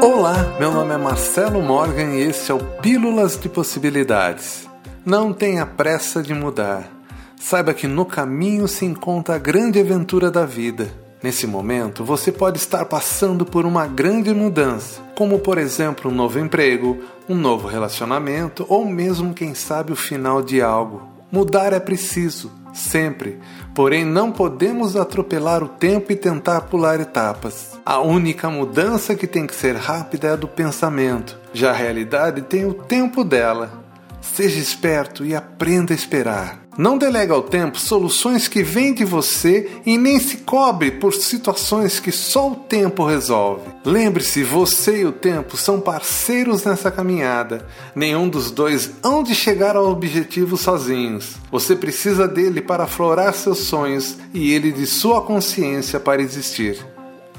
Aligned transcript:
Olá, 0.00 0.56
meu 0.60 0.70
nome 0.70 0.94
é 0.94 0.96
Marcelo 0.96 1.60
Morgan 1.60 2.14
e 2.14 2.20
esse 2.20 2.52
é 2.52 2.54
o 2.54 2.58
Pílulas 2.58 3.36
de 3.36 3.48
Possibilidades. 3.48 4.68
Não 5.04 5.32
tenha 5.32 5.66
pressa 5.66 6.22
de 6.22 6.32
mudar. 6.32 6.88
Saiba 7.36 7.74
que 7.74 7.88
no 7.88 8.06
caminho 8.06 8.68
se 8.68 8.84
encontra 8.84 9.34
a 9.34 9.38
grande 9.38 9.80
aventura 9.80 10.30
da 10.30 10.46
vida. 10.46 10.88
Nesse 11.20 11.48
momento, 11.48 12.04
você 12.04 12.30
pode 12.30 12.58
estar 12.58 12.84
passando 12.84 13.44
por 13.44 13.66
uma 13.66 13.88
grande 13.88 14.32
mudança, 14.32 15.02
como 15.16 15.40
por 15.40 15.58
exemplo 15.58 16.12
um 16.12 16.14
novo 16.14 16.38
emprego, 16.38 16.98
um 17.28 17.34
novo 17.34 17.66
relacionamento 17.66 18.64
ou 18.68 18.84
mesmo, 18.84 19.34
quem 19.34 19.52
sabe, 19.52 19.92
o 19.92 19.96
final 19.96 20.40
de 20.40 20.62
algo. 20.62 21.02
Mudar 21.30 21.72
é 21.72 21.80
preciso, 21.80 22.52
sempre, 22.72 23.38
porém 23.74 24.04
não 24.04 24.30
podemos 24.30 24.96
atropelar 24.96 25.62
o 25.62 25.68
tempo 25.68 26.12
e 26.12 26.16
tentar 26.16 26.62
pular 26.62 27.00
etapas. 27.00 27.78
A 27.84 28.00
única 28.00 28.50
mudança 28.50 29.14
que 29.14 29.26
tem 29.26 29.46
que 29.46 29.54
ser 29.54 29.76
rápida 29.76 30.28
é 30.28 30.32
a 30.32 30.36
do 30.36 30.48
pensamento, 30.48 31.38
já 31.52 31.70
a 31.70 31.74
realidade 31.74 32.42
tem 32.42 32.64
o 32.64 32.74
tempo 32.74 33.24
dela. 33.24 33.87
Seja 34.20 34.58
esperto 34.58 35.24
e 35.24 35.34
aprenda 35.34 35.92
a 35.92 35.96
esperar. 35.96 36.68
Não 36.78 36.96
delegue 36.96 37.32
ao 37.32 37.42
tempo 37.42 37.76
soluções 37.76 38.46
que 38.46 38.62
vêm 38.62 38.94
de 38.94 39.04
você 39.04 39.68
e 39.84 39.98
nem 39.98 40.20
se 40.20 40.38
cobre 40.38 40.92
por 40.92 41.12
situações 41.12 41.98
que 41.98 42.12
só 42.12 42.52
o 42.52 42.54
tempo 42.54 43.04
resolve. 43.04 43.68
Lembre-se, 43.84 44.44
você 44.44 45.00
e 45.00 45.04
o 45.04 45.10
tempo 45.10 45.56
são 45.56 45.80
parceiros 45.80 46.62
nessa 46.62 46.88
caminhada. 46.88 47.66
Nenhum 47.96 48.28
dos 48.28 48.52
dois 48.52 48.92
hão 49.02 49.24
de 49.24 49.34
chegar 49.34 49.74
ao 49.74 49.90
objetivo 49.90 50.56
sozinhos. 50.56 51.34
Você 51.50 51.74
precisa 51.74 52.28
dele 52.28 52.60
para 52.60 52.84
aflorar 52.84 53.34
seus 53.34 53.58
sonhos 53.58 54.16
e 54.32 54.52
ele 54.52 54.70
de 54.70 54.86
sua 54.86 55.20
consciência 55.20 55.98
para 55.98 56.22
existir. 56.22 56.78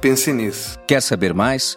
Pense 0.00 0.32
nisso. 0.32 0.78
Quer 0.86 1.02
saber 1.02 1.34
mais? 1.34 1.76